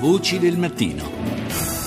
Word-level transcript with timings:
Voci 0.00 0.38
del 0.38 0.56
mattino. 0.56 1.77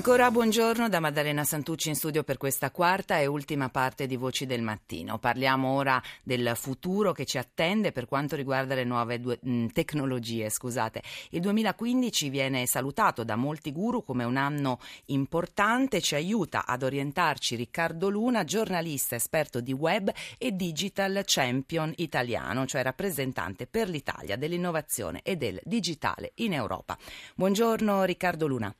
Ancora 0.00 0.30
buongiorno 0.30 0.88
da 0.88 0.98
Maddalena 0.98 1.44
Santucci 1.44 1.90
in 1.90 1.94
studio 1.94 2.22
per 2.22 2.38
questa 2.38 2.70
quarta 2.70 3.18
e 3.18 3.26
ultima 3.26 3.68
parte 3.68 4.06
di 4.06 4.16
Voci 4.16 4.46
del 4.46 4.62
Mattino. 4.62 5.18
Parliamo 5.18 5.74
ora 5.74 6.02
del 6.22 6.52
futuro 6.54 7.12
che 7.12 7.26
ci 7.26 7.36
attende 7.36 7.92
per 7.92 8.06
quanto 8.06 8.34
riguarda 8.34 8.74
le 8.74 8.84
nuove 8.84 9.20
due, 9.20 9.38
mh, 9.42 9.66
tecnologie. 9.74 10.48
Scusate. 10.48 11.02
Il 11.32 11.42
2015 11.42 12.30
viene 12.30 12.64
salutato 12.64 13.24
da 13.24 13.36
molti 13.36 13.72
guru 13.72 14.02
come 14.02 14.24
un 14.24 14.38
anno 14.38 14.78
importante, 15.08 16.00
ci 16.00 16.14
aiuta 16.14 16.64
ad 16.64 16.82
orientarci 16.82 17.54
Riccardo 17.54 18.08
Luna, 18.08 18.44
giornalista 18.44 19.16
esperto 19.16 19.60
di 19.60 19.74
web 19.74 20.10
e 20.38 20.56
digital 20.56 21.24
champion 21.26 21.92
italiano, 21.96 22.64
cioè 22.64 22.82
rappresentante 22.82 23.66
per 23.66 23.90
l'Italia 23.90 24.36
dell'innovazione 24.38 25.20
e 25.22 25.36
del 25.36 25.60
digitale 25.62 26.32
in 26.36 26.54
Europa. 26.54 26.96
Buongiorno 27.34 28.04
Riccardo 28.04 28.46
Luna. 28.46 28.74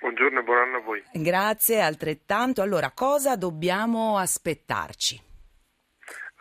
Buongiorno 0.00 0.40
e 0.40 0.42
buon 0.42 0.58
anno 0.58 0.76
a 0.78 0.80
voi. 0.80 1.02
Grazie, 1.12 1.82
altrettanto. 1.82 2.62
Allora, 2.62 2.90
cosa 2.92 3.36
dobbiamo 3.36 4.16
aspettarci? 4.16 5.28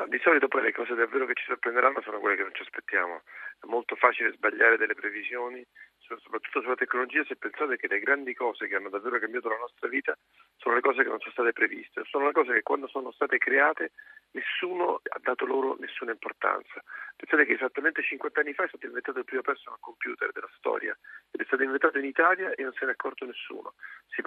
di 0.08 0.18
solito 0.24 0.48
poi 0.48 0.64
le 0.64 0.72
cose 0.72 0.96
davvero 0.96 1.26
che 1.26 1.36
ci 1.36 1.44
sorprenderanno 1.46 2.02
sono 2.02 2.20
quelle 2.20 2.36
che 2.36 2.44
non 2.44 2.54
ci 2.54 2.64
aspettiamo. 2.64 3.22
È 3.62 3.66
molto 3.68 3.96
facile 3.96 4.32
sbagliare 4.32 4.78
delle 4.78 4.96
previsioni, 4.96 5.64
soprattutto 6.00 6.62
sulla 6.62 6.76
tecnologia, 6.76 7.24
se 7.26 7.36
pensate 7.36 7.78
che 7.78 7.88
le 7.88 8.00
grandi 8.00 8.34
cose 8.34 8.68
che 8.68 8.76
hanno 8.76 8.90
davvero 8.90 9.20
cambiato 9.20 9.50
la 9.50 9.58
nostra 9.58 9.88
vita 9.88 10.18
sono 10.58 10.76
le 10.76 10.82
cose 10.82 11.04
che 11.04 11.10
non 11.10 11.20
sono 11.20 11.32
state 11.32 11.54
previste, 11.54 12.02
sono 12.06 12.26
le 12.26 12.32
cose 12.32 12.54
che 12.54 12.64
quando 12.64 12.88
sono 12.88 13.12
state 13.12 13.38
create 13.38 13.92
nessuno 14.32 15.02
ha 15.04 15.20
dato 15.22 15.46
loro 15.46 15.78
nessuna 15.80 16.12
importanza. 16.12 16.82
Pensate 17.16 17.46
che 17.46 17.54
esattamente 17.54 18.02
50 18.02 18.40
anni 18.40 18.54
fa 18.54 18.64
è 18.64 18.68
stato 18.68 18.88
inventato 18.88 19.20
il 19.20 19.26
primo 19.26 19.42
personal 19.42 19.80
computer 19.80 20.32
della 20.32 20.50
storia 20.58 20.98
inventato 21.70 21.98
in 21.98 22.06
Italia 22.06 22.54
e 22.54 22.64
non 22.64 22.74
se 22.74 22.86
ne 22.86 22.92
è 22.92 22.94
accorto 22.94 23.26
nessuno. 23.26 23.74
Si, 24.10 24.22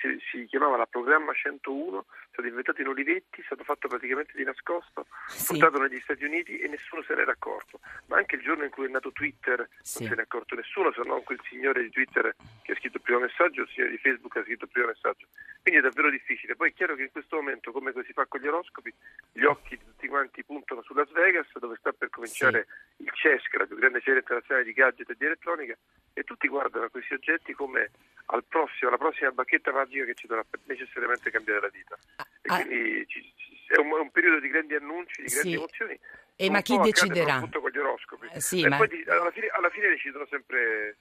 si, 0.00 0.18
si, 0.30 0.44
chiamava 0.46 0.76
la 0.76 0.86
programma 0.86 1.32
101, 1.32 1.98
è 1.98 2.26
stato 2.32 2.48
inventato 2.48 2.80
in 2.80 2.88
Olivetti, 2.88 3.40
è 3.40 3.44
stato 3.44 3.64
fatto 3.64 3.88
praticamente 3.88 4.32
di 4.34 4.44
nascosto, 4.44 5.06
sì. 5.26 5.58
portato 5.58 5.78
negli 5.82 6.00
Stati 6.00 6.24
Uniti 6.24 6.58
e 6.58 6.68
nessuno 6.68 7.02
se 7.02 7.14
ne 7.14 7.22
era 7.22 7.32
accorto. 7.32 7.80
Ma 8.06 8.16
anche 8.16 8.36
il 8.36 8.42
giorno 8.42 8.64
in 8.64 8.70
cui 8.70 8.86
è 8.86 8.88
nato 8.88 9.12
Twitter 9.12 9.68
sì. 9.82 10.00
non 10.00 10.08
se 10.08 10.14
ne 10.14 10.20
è 10.22 10.24
accorto 10.24 10.54
nessuno, 10.54 10.92
se 10.92 11.02
non 11.04 11.22
quel 11.22 11.40
signore 11.48 11.82
di 11.82 11.90
Twitter 11.90 12.34
che 12.62 12.72
ha 12.72 12.76
scritto 12.76 12.96
il 12.96 13.02
primo 13.02 13.20
messaggio, 13.20 13.62
il 13.62 13.68
signore 13.68 13.90
di 13.90 13.98
Facebook 13.98 14.32
che 14.32 14.38
ha 14.38 14.44
scritto 14.44 14.64
il 14.64 14.70
primo 14.70 14.86
messaggio. 14.86 15.26
Quindi 15.60 15.80
è 15.80 15.82
davvero 15.82 16.10
difficile. 16.10 16.56
Poi 16.56 16.70
è 16.70 16.72
chiaro 16.72 16.94
che 16.94 17.02
in 17.02 17.10
questo 17.10 17.36
momento, 17.36 17.72
come 17.72 17.92
si 18.04 18.12
fa 18.12 18.24
con 18.26 18.40
gli 18.40 18.46
oroscopi, 18.46 18.94
gli 19.32 19.44
occhi 19.44 19.76
di 19.76 19.84
tutti 19.84 20.08
quanti 20.08 20.44
puntano 20.44 20.82
su 20.82 20.94
Las 20.94 21.10
Vegas, 21.10 21.46
dove 21.58 21.76
sta 21.76 21.92
per 21.92 22.08
cominciare 22.08 22.66
sì. 22.68 22.85
Il 23.26 23.40
CESC, 23.40 23.54
la 23.56 23.66
più 23.66 23.76
grande 23.76 24.00
serie 24.04 24.20
internazionale 24.20 24.64
di 24.64 24.72
gadget 24.72 25.10
e 25.10 25.14
di 25.18 25.24
elettronica, 25.24 25.76
e 26.12 26.22
tutti 26.22 26.48
guardano 26.48 26.88
questi 26.88 27.14
oggetti 27.14 27.52
come 27.52 27.90
al 28.26 28.44
prossimo, 28.44 28.88
alla 28.88 28.98
prossima 28.98 29.30
bacchetta 29.30 29.72
magica 29.72 30.04
che 30.04 30.14
ci 30.14 30.26
dovrà 30.26 30.44
necessariamente 30.64 31.30
cambiare 31.30 31.60
la 31.60 31.68
vita. 31.68 31.96
E 32.42 32.48
ah. 32.48 32.64
quindi 32.64 33.06
ci, 33.06 33.34
è 33.68 33.78
un, 33.78 33.90
un, 33.92 34.10
periodo 34.10 34.40
di 34.40 34.48
grandi 34.48 34.74
annunci, 34.74 35.22
di 35.22 35.28
grandi 35.28 35.50
sì. 35.50 35.54
emozioni. 35.54 35.98
E 36.36 36.50
ma 36.50 36.60
chi 36.60 36.78
deciderà? 36.78 37.40
Con 37.40 37.70
gli 37.70 37.78
oroscopi. 37.78 38.28
Eh, 38.32 38.40
sì, 38.40 38.62
e 38.62 38.68
ma... 38.68 38.76
poi 38.76 39.04
alla 39.06 39.30
fine, 39.30 39.48
alla 39.48 39.70
fine 39.70 39.88
decidono 39.88 40.26
sempre 40.28 40.96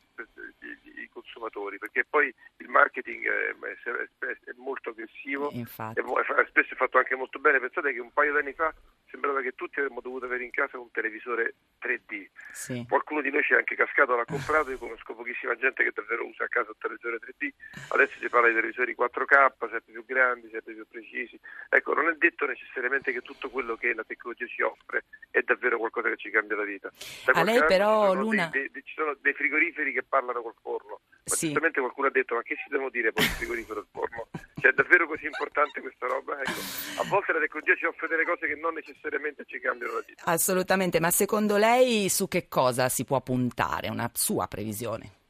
i 0.96 1.10
consumatori, 1.12 1.78
perché 1.78 2.06
poi 2.06 2.34
il 2.58 2.70
marketing 2.70 3.28
è, 3.28 3.56
è, 3.56 4.26
è 4.26 4.54
molto 4.56 4.92
aggressivo 4.92 5.52
e 5.52 5.66
spesso 5.66 6.74
è 6.74 6.76
fatto 6.76 6.98
anche 6.98 7.16
molto 7.16 7.40
bene. 7.40 7.60
Pensate 7.60 7.94
che 7.94 8.00
un 8.00 8.14
paio 8.14 8.32
di 8.32 8.40
anni 8.40 8.54
fa 8.54 8.74
sembrava 9.16 9.42
che 9.42 9.56
tutti 9.56 9.80
avremmo 9.80 10.02
dovuto 10.02 10.26
avere 10.26 10.44
in 10.44 10.52
casa 10.52 10.78
un 10.78 10.92
televisore 10.92 11.56
3D. 11.82 12.28
Sì. 12.52 12.86
Qualcuno 12.88 13.22
di 13.22 13.32
noi 13.32 13.44
ci 13.44 13.54
è 13.54 13.58
anche 13.58 13.76
cascato, 13.76 14.16
l'ha 14.16 14.26
comprato, 14.26 14.70
io 14.70 14.78
conosco 14.78 15.16
pochissima 15.16 15.56
gente 15.56 15.84
che 15.84 15.92
davvero 15.94 16.28
usa 16.28 16.44
a 16.44 16.48
casa 16.48 16.70
un 16.70 16.78
televisore 16.78 17.18
3D. 17.18 17.50
Adesso 17.90 18.20
si 18.20 18.30
parla 18.30 18.50
di 18.50 18.56
televisori 18.56 18.96
4K, 18.96 19.54
sempre 19.58 19.92
più 19.92 20.06
grandi, 20.06 20.50
sempre 20.52 20.74
più 20.74 20.86
precisi. 20.88 21.40
Ecco, 21.70 21.94
non 21.94 22.10
è 22.10 22.16
detto 22.16 22.46
necessariamente 22.46 23.12
che 23.12 23.22
tutto 23.22 23.50
quello 23.50 23.76
che 23.76 23.94
la 23.94 24.04
tecnologia 24.04 24.46
ci 24.46 24.62
offre 24.62 25.06
è 25.32 25.42
davvero 25.42 25.78
qualcosa 25.78 26.10
che 26.10 26.18
ci 26.18 26.30
cambia 26.30 26.58
la 26.58 26.64
vita. 26.64 26.92
Da 27.26 27.40
a 27.40 27.44
lei 27.44 27.64
però, 27.66 28.14
Luna... 28.14 28.50
Dei, 28.52 28.70
dei, 28.70 28.84
ci 28.84 28.94
sono 28.94 29.16
dei 29.22 29.34
frigoriferi 29.34 29.94
che 29.94 30.04
parlano 30.04 30.42
col 30.42 30.56
forno. 30.62 31.00
Ma 31.26 31.36
sì. 31.36 31.48
giustamente 31.48 31.80
qualcuno 31.80 32.08
ha 32.08 32.12
detto, 32.12 32.36
ma 32.36 32.44
che 32.44 32.56
si 32.56 32.70
devono 32.70 32.90
dire 32.90 33.12
poi 33.12 33.24
il 33.24 33.32
frigorifero 33.32 33.80
e 33.80 33.84
il 33.84 33.88
forno? 33.92 34.28
Cioè, 34.60 34.72
è 34.72 34.74
davvero 34.74 35.06
così 35.08 35.26
importante 35.26 35.82
questa 35.82 36.08
roba? 36.08 36.40
Ecco, 36.40 37.02
a 37.02 37.04
volte 37.08 37.34
la 37.34 37.40
tecnologia 37.40 37.76
ci 37.76 37.86
offre 37.86 38.08
delle 38.08 38.24
cose 38.24 38.48
che 38.48 38.56
non 38.56 38.74
necessariamente 38.74 39.44
ci 39.46 39.60
cambiano 39.60 39.94
la 39.94 40.04
vita. 40.06 40.24
Assolutamente, 40.26 41.00
ma 41.00 41.12
secondo 41.12 41.58
lei 41.58 42.08
su 42.10 42.28
che 42.28 42.48
cosa 42.48 42.88
si 42.88 43.04
può 43.04 43.22
puntare? 43.22 43.90
Una 43.90 44.10
sua 44.14 44.48
previsione? 44.48 45.24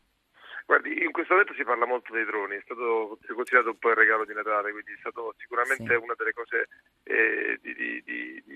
Guardi, 0.65 1.03
in 1.03 1.11
questo 1.11 1.33
momento 1.33 1.53
si 1.53 1.63
parla 1.63 1.85
molto 1.85 2.11
dei 2.11 2.25
droni, 2.25 2.55
è 2.55 2.61
stato 2.63 3.19
considerato 3.35 3.69
un 3.69 3.77
po' 3.77 3.89
il 3.89 3.95
regalo 3.95 4.25
di 4.25 4.33
Natale, 4.33 4.71
quindi 4.71 4.93
è 4.93 4.97
stato 4.99 5.35
sicuramente 5.37 5.95
sì. 5.95 6.01
una 6.01 6.15
delle 6.17 6.33
cose 6.33 6.67
eh, 7.03 7.59
di, 7.61 7.73
di, 7.75 8.01
di, 8.03 8.43
di, 8.45 8.54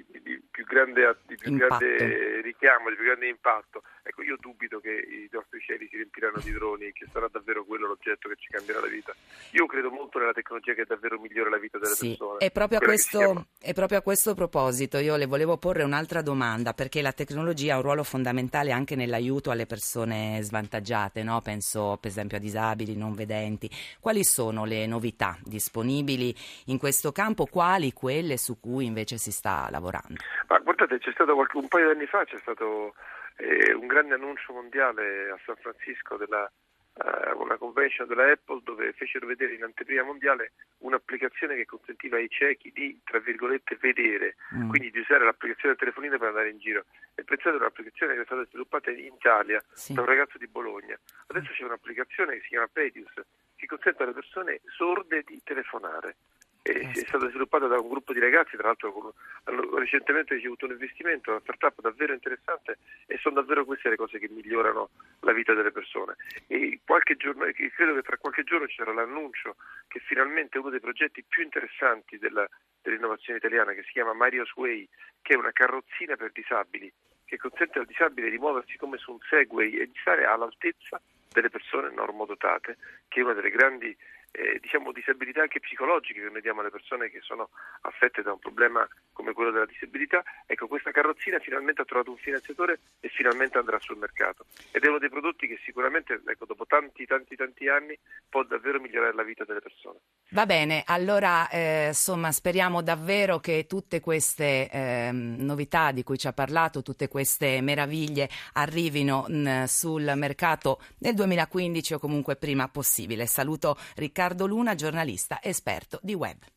più 0.60 0.66
grande, 0.66 1.18
di 1.26 1.36
più 1.36 1.56
grande 1.56 2.42
richiamo, 2.42 2.90
di 2.90 2.96
più 2.96 3.06
grande 3.06 3.28
impatto. 3.28 3.84
Ecco, 4.04 4.24
io 4.24 4.38
dubito 4.40 4.80
che 4.80 4.90
i 4.90 5.30
nostri 5.32 5.60
cieli 5.62 5.88
si 5.88 5.96
riempiranno 5.96 6.40
di 6.44 6.52
droni 6.52 6.86
e 6.86 6.92
che 6.92 7.06
sarà 7.12 7.28
davvero 7.32 7.64
quello 7.64 7.88
l'oggetto 7.88 8.28
che 8.28 8.36
ci 8.38 8.50
cambierà 8.50 8.82
la 8.82 8.88
vita. 8.88 9.14
Io 9.52 9.66
credo 9.68 9.90
molto 9.90 10.20
nella 10.20 10.34
tecnologia 10.34 10.74
che 10.74 10.84
davvero 10.86 11.20
migliora 11.20 11.50
la 11.50 11.60
vita 11.60 11.78
delle 11.78 11.94
sì, 11.94 12.10
persone. 12.10 12.40
È 12.40 12.52
proprio, 12.52 12.80
questo, 12.80 13.46
è 13.62 13.74
proprio, 13.74 14.00
a 14.00 14.02
questo 14.02 14.34
proposito 14.34 14.98
io 14.98 15.16
le 15.16 15.28
volevo 15.28 15.58
porre 15.58 15.84
un'altra 15.84 16.22
domanda, 16.22 16.74
perché 16.74 17.02
la 17.02 17.14
tecnologia 17.14 17.76
ha 17.76 17.78
un 17.78 17.84
ruolo 17.84 18.04
fondamentale 18.04 18.72
anche 18.72 18.96
nell'aiuto 18.96 19.52
alle 19.52 19.66
persone 19.66 20.40
svantaggiate, 20.42 21.24
no? 21.24 21.42
penso 21.42 21.98
per 22.02 22.10
esempio 22.10 22.38
a 22.38 22.40
disabili, 22.42 22.98
non 22.98 23.14
vedenti. 23.14 23.70
Quali 24.00 24.24
sono 24.24 24.66
le 24.66 24.88
novità 24.88 25.38
disponibili 25.44 26.36
in 26.66 26.78
questo 26.80 27.12
campo? 27.12 27.46
Quali 27.46 27.94
quelle 27.94 28.38
su 28.38 28.60
cui 28.60 28.86
invece 28.86 29.18
si 29.18 29.32
sta 29.32 29.68
lavorando? 29.70 30.18
Ma 30.50 30.60
guardate, 30.60 30.98
c'è 30.98 31.12
stato 31.12 31.36
qualche, 31.36 31.58
un 31.58 31.68
paio 31.68 31.86
di 31.86 31.98
anni 31.98 32.08
fa 32.08 32.26
c'è 32.26 32.40
stato 32.40 32.96
eh, 33.38 33.74
un 33.74 33.88
grande 33.88 34.16
annuncio 34.16 34.52
mondiale 34.52 35.30
a 35.30 35.40
San 35.46 35.56
Francisco 35.58 36.18
della 36.18 36.52
eh, 37.00 37.32
una 37.32 37.58
convention 37.58 38.08
della 38.08 38.32
Apple 38.32 38.62
dove 38.64 38.92
fecero 38.94 39.26
vedere 39.26 39.54
in 39.54 39.64
anteprima 39.64 40.04
mondiale 40.04 40.52
un'applicazione 40.80 41.56
che 41.56 41.66
consentiva 41.66 42.18
ai 42.18 42.30
ciechi 42.30 42.72
di, 42.74 43.00
tra 43.04 43.20
virgolette, 43.20 43.78
vedere, 43.80 44.36
mm. 44.56 44.70
quindi 44.70 44.92
di 44.92 45.00
usare 45.00 45.24
l'applicazione 45.24 45.76
del 45.76 45.80
telefonino 45.80 46.18
per 46.18 46.28
andare 46.30 46.50
in 46.50 46.60
giro. 46.60 46.86
E 47.16 47.24
pensate 47.24 47.56
a 47.56 47.60
un'applicazione 47.60 48.16
che 48.16 48.22
è 48.22 48.26
stata 48.26 48.46
sviluppata 48.46 48.92
in 48.92 49.14
Italia 49.14 49.64
sì. 49.72 49.94
da 49.94 50.02
un 50.02 50.08
ragazzo 50.08 50.38
di 50.38 50.48
Bologna. 50.48 51.00
Adesso 51.28 51.52
c'è 51.54 51.64
un'applicazione 51.64 52.36
che 52.36 52.42
si 52.42 52.48
chiama 52.50 52.68
Pedius 52.72 53.14
che 53.56 53.66
consente 53.66 54.04
alle 54.04 54.14
persone 54.14 54.62
sorde 54.68 55.24
di 55.26 55.42
telefonare 55.44 56.16
è 56.62 56.94
stata 56.94 57.30
sviluppata 57.30 57.68
da 57.68 57.80
un 57.80 57.88
gruppo 57.88 58.14
di 58.14 58.20
ragazzi, 58.20 58.58
tra 58.58 58.68
l'altro 58.68 59.14
hanno 59.46 59.78
recentemente 59.78 60.36
ricevuto 60.36 60.66
un 60.66 60.72
investimento, 60.72 61.32
una 61.32 61.40
startup 61.40 61.82
davvero 61.82 62.14
interessante 62.14 62.78
e 63.06 63.18
sono 63.18 63.36
davvero 63.36 63.66
queste 63.66 63.90
le 63.90 63.96
cose 63.96 64.20
che 64.20 64.30
migliorano 64.30 64.90
la 65.22 65.34
vita 65.34 65.54
delle 65.54 65.72
persone. 65.72 66.16
E 66.48 66.80
giorno, 67.20 67.46
credo 67.76 67.94
che 67.94 68.02
tra 68.02 68.18
qualche 68.18 68.44
giorno 68.44 68.68
ci 68.68 68.78
sarà 68.78 68.94
l'annuncio 68.94 69.56
che 69.88 70.00
finalmente 70.00 70.58
uno 70.58 70.70
dei 70.70 70.80
progetti 70.80 71.24
più 71.28 71.44
interessanti 71.44 72.18
della, 72.18 72.48
dell'innovazione 72.82 73.38
italiana, 73.38 73.74
che 73.74 73.84
si 73.84 73.92
chiama 73.92 74.14
Mario's 74.14 74.56
Way, 74.56 74.88
che 75.22 75.34
è 75.34 75.38
una 75.38 75.52
carrozzina 75.52 76.16
per 76.16 76.32
disabili, 76.32 76.92
che 77.26 77.38
consente 77.38 77.80
al 77.80 77.86
disabile 77.86 78.30
di 78.30 78.38
muoversi 78.38 78.78
come 78.78 78.98
su 78.98 79.12
un 79.12 79.20
Segway 79.30 79.74
e 79.74 79.88
di 79.88 79.98
stare 80.00 80.26
all'altezza 80.26 81.00
delle 81.32 81.50
persone 81.50 81.92
normodotate, 81.92 82.78
che 83.08 83.20
è 83.20 83.24
una 83.24 83.34
delle 83.34 83.52
grandi 83.52 83.96
eh, 84.32 84.60
diciamo, 84.62 84.92
disabilità 84.92 85.42
anche 85.42 85.60
psicologiche 85.60 86.22
che 86.22 86.30
noi 86.30 86.42
diamo 86.42 86.62
alle 86.62 86.70
persone 86.70 87.10
che 87.10 87.20
sono 87.22 87.50
affette 87.82 88.22
da 88.22 88.32
un 88.32 88.40
problema 88.40 88.88
come 89.12 89.34
quello 89.34 89.52
della 89.52 89.66
disabilità, 89.66 90.24
ecco 90.46 90.68
questa 90.68 90.92
carrozzina 90.92 91.40
finalmente 91.40 91.82
ha 91.82 91.86
trovato 91.86 92.12
un 92.12 92.18
finanziatore 92.18 92.80
e 93.00 93.10
finalmente 93.10 93.58
andrà 93.58 93.80
sul 93.80 93.98
mercato 93.98 94.46
ed 94.72 94.84
è 94.84 94.88
uno 94.88 95.00
dei 95.00 95.10
prodotti 95.10 95.48
che 95.48 95.60
sicuramente 95.64 96.22
ecco, 96.26 96.46
dopo 96.46 96.66
tanti 96.66 97.06
tanti 97.06 97.36
tanti 97.36 97.68
anni 97.68 97.98
può 98.30 98.44
davvero 98.44 98.80
migliorare 98.80 99.14
la 99.14 99.24
vita 99.24 99.44
delle 99.44 99.62
persone. 99.62 100.00
Va 100.30 100.46
bene, 100.46 100.84
allora 100.86 101.50
eh, 101.50 101.88
insomma 101.88 102.32
speriamo 102.32 102.82
davvero 102.82 103.40
che 103.40 103.66
tutte 103.68 104.00
queste 104.00 104.70
eh, 104.72 105.10
novità 105.12 105.92
di 105.92 106.04
cui 106.04 106.18
ci 106.18 106.28
ha 106.28 106.34
parlato, 106.34 106.82
tutte 106.82 107.08
queste 107.08 107.62
meraviglie 107.62 108.30
arrivino 108.54 109.26
mh, 109.28 109.64
sul 109.66 110.12
mercato 110.16 110.80
nel 111.00 111.16
2015 111.16 111.96
o 111.96 112.00
comunque 112.00 112.36
prima 112.36 112.70
possibile. 112.70 113.26
Saluto 113.26 113.78
Riccardo 113.96 114.19
Riccardo 114.20 114.48
Luna, 114.48 114.76
giornalista 114.76 115.42
esperto 115.42 115.98
di 116.04 116.14
web. 116.14 116.50